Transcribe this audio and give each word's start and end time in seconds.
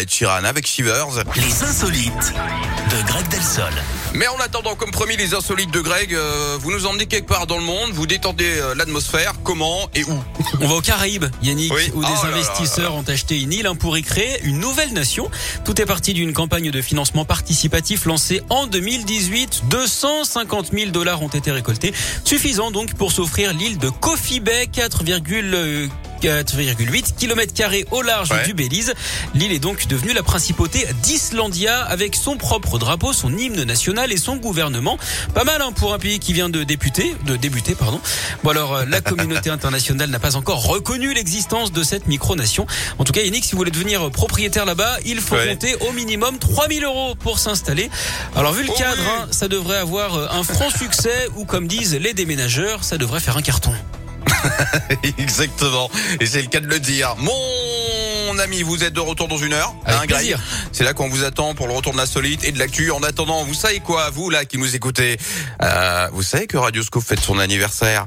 Et 0.00 0.06
Chiran 0.06 0.42
avec 0.44 0.66
Shivers. 0.66 1.06
Les 1.36 1.62
insolites 1.62 2.32
de 2.90 3.06
Greg 3.06 3.28
Delsol. 3.28 3.70
Mais 4.14 4.26
en 4.26 4.38
attendant, 4.40 4.74
comme 4.74 4.90
promis, 4.90 5.18
les 5.18 5.34
insolites 5.34 5.70
de 5.70 5.80
Greg, 5.82 6.14
euh, 6.14 6.56
vous 6.58 6.72
nous 6.72 6.86
emmenez 6.86 7.04
quelque 7.04 7.26
part 7.28 7.46
dans 7.46 7.58
le 7.58 7.62
monde, 7.64 7.90
vous 7.92 8.06
détendez 8.06 8.56
euh, 8.58 8.74
l'atmosphère, 8.74 9.34
comment 9.44 9.90
et 9.94 10.02
où? 10.04 10.18
On 10.62 10.66
va 10.68 10.76
aux 10.76 10.80
Caraïbes, 10.80 11.26
Yannick, 11.42 11.74
Oui. 11.74 11.90
où 11.92 12.00
des 12.02 12.08
Oh 12.10 12.24
là 12.24 12.30
là 12.30 12.36
investisseurs 12.38 12.94
ont 12.94 13.02
acheté 13.02 13.38
une 13.38 13.52
île 13.52 13.66
hein, 13.66 13.74
pour 13.74 13.98
y 13.98 14.02
créer 14.02 14.40
une 14.44 14.60
nouvelle 14.60 14.94
nation. 14.94 15.30
Tout 15.66 15.78
est 15.78 15.86
parti 15.86 16.14
d'une 16.14 16.32
campagne 16.32 16.70
de 16.70 16.80
financement 16.80 17.26
participatif 17.26 18.06
lancée 18.06 18.40
en 18.48 18.66
2018. 18.66 19.64
250 19.68 20.70
000 20.72 20.90
dollars 20.90 21.20
ont 21.20 21.28
été 21.28 21.50
récoltés, 21.50 21.92
suffisant 22.24 22.70
donc 22.70 22.94
pour 22.94 23.12
s'offrir 23.12 23.52
l'île 23.52 23.76
de 23.76 23.90
Coffee 23.90 24.40
Bay, 24.40 24.70
4,4 24.74 25.90
4,8 26.22 27.14
km 27.16 27.52
carrés 27.54 27.86
au 27.90 28.02
large 28.02 28.30
Ouais. 28.30 28.44
du 28.44 28.54
Belize. 28.54 28.92
L'île 29.34 29.52
est 29.52 29.58
donc 29.58 29.86
devenue 29.86 30.12
la 30.12 30.22
principauté 30.22 30.86
d'Islandia 31.02 31.82
avec 31.84 32.14
son 32.16 32.36
propre 32.36 32.78
drapeau, 32.78 33.12
son 33.12 33.36
hymne 33.36 33.62
national 33.64 34.12
et 34.12 34.16
son 34.16 34.36
gouvernement. 34.36 34.98
Pas 35.34 35.44
mal 35.44 35.62
hein, 35.62 35.72
pour 35.72 35.94
un 35.94 35.98
pays 35.98 36.18
qui 36.18 36.32
vient 36.32 36.48
de 36.48 36.64
débuter, 36.64 37.14
de 37.26 37.36
débuter 37.36 37.74
pardon. 37.74 38.00
Bon 38.42 38.50
alors 38.50 38.74
euh, 38.74 38.84
la 38.86 39.00
communauté 39.00 39.50
internationale 39.50 40.10
n'a 40.10 40.18
pas 40.18 40.36
encore 40.36 40.66
reconnu 40.66 41.14
l'existence 41.14 41.72
de 41.72 41.82
cette 41.82 42.06
micronation. 42.06 42.66
En 42.98 43.04
tout 43.04 43.12
cas, 43.12 43.22
Yannick, 43.22 43.44
si 43.44 43.52
vous 43.52 43.58
voulez 43.58 43.70
devenir 43.70 44.10
propriétaire 44.10 44.64
là-bas, 44.64 44.98
il 45.04 45.20
faut 45.20 45.36
Ouais. 45.36 45.48
compter 45.48 45.74
au 45.88 45.92
minimum 45.92 46.38
3000 46.38 46.84
euros 46.84 47.14
pour 47.14 47.38
s'installer. 47.38 47.90
Alors 48.34 48.52
vu 48.52 48.62
le 48.64 48.70
Oh 48.70 48.78
cadre, 48.78 49.00
oui. 49.02 49.08
hein, 49.22 49.28
ça 49.30 49.48
devrait 49.48 49.76
avoir 49.78 50.14
euh, 50.16 50.26
un 50.30 50.42
franc 50.42 50.70
succès 50.70 51.28
ou 51.36 51.44
comme 51.44 51.68
disent 51.68 51.94
les 51.94 52.14
déménageurs, 52.14 52.84
ça 52.84 52.96
devrait 52.98 53.20
faire 53.20 53.36
un 53.36 53.42
carton. 53.42 53.72
Exactement. 55.18 55.90
Et 56.20 56.26
c'est 56.26 56.42
le 56.42 56.48
cas 56.48 56.60
de 56.60 56.66
le 56.66 56.80
dire. 56.80 57.14
Mon 57.16 58.38
ami, 58.38 58.62
vous 58.62 58.84
êtes 58.84 58.92
de 58.92 59.00
retour 59.00 59.28
dans 59.28 59.38
une 59.38 59.52
heure. 59.52 59.74
Avec 59.84 60.10
plaisir. 60.10 60.38
C'est 60.72 60.84
là 60.84 60.92
qu'on 60.92 61.08
vous 61.08 61.24
attend 61.24 61.54
pour 61.54 61.68
le 61.68 61.72
retour 61.72 61.92
de 61.92 61.98
l'insolite 61.98 62.44
et 62.44 62.52
de 62.52 62.58
l'actu. 62.58 62.90
En 62.90 63.02
attendant, 63.02 63.44
vous 63.44 63.54
savez 63.54 63.80
quoi, 63.80 64.10
vous 64.10 64.30
là 64.30 64.44
qui 64.44 64.58
nous 64.58 64.76
écoutez, 64.76 65.16
euh, 65.62 66.08
vous 66.12 66.22
savez 66.22 66.46
que 66.46 66.56
Radio 66.56 66.82
Scoop 66.82 67.02
fête 67.02 67.20
son 67.20 67.38
anniversaire. 67.38 68.04